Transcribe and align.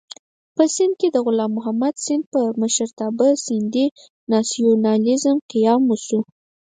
په 0.55 0.63
سېند 0.75 0.93
کې 0.99 1.07
د 1.11 1.17
غلام 1.25 1.51
محمد 1.57 1.95
سید 2.05 2.23
په 2.33 2.41
مشرتابه 2.61 3.27
د 3.35 3.41
سېندي 3.45 3.85
ناسیونالېزم 4.31 5.37
قیام 5.51 5.81
وشو. 5.87 6.19